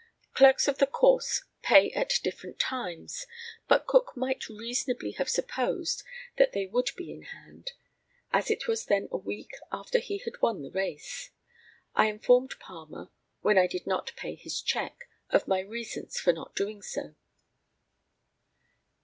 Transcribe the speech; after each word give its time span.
Clerks 0.33 0.67
of 0.67 0.79
the 0.79 0.87
course 0.87 1.43
pay 1.61 1.91
at 1.91 2.19
different 2.23 2.57
times. 2.57 3.27
But 3.67 3.85
Cook 3.85 4.13
might 4.17 4.49
reasonably 4.49 5.11
have 5.11 5.29
supposed 5.29 6.01
that 6.37 6.53
they 6.53 6.65
would 6.65 6.89
be 6.97 7.11
in 7.13 7.21
hand, 7.21 7.73
as 8.33 8.49
it 8.49 8.67
was 8.67 8.85
then 8.85 9.09
a 9.11 9.17
week 9.17 9.51
after 9.71 9.99
he 9.99 10.17
had 10.17 10.41
won 10.41 10.63
the 10.63 10.71
race. 10.71 11.29
I 11.93 12.07
informed 12.07 12.55
Palmer, 12.59 13.11
when 13.41 13.59
I 13.59 13.67
did 13.67 13.85
not 13.85 14.11
pay 14.15 14.33
his 14.33 14.59
cheque, 14.63 15.07
of 15.29 15.47
my 15.47 15.59
reasons 15.59 16.19
for 16.19 16.33
not 16.33 16.55
doing 16.55 16.81
so. 16.81 17.13